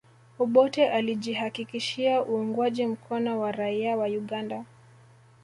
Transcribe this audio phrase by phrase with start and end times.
[0.39, 4.65] Obote alijihakikishia uungwaji mkono wa raia wa Uganda